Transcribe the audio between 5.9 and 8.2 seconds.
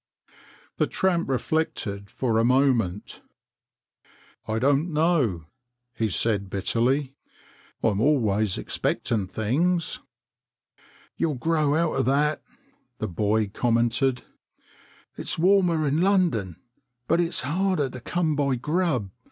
he said bitterly, "I'm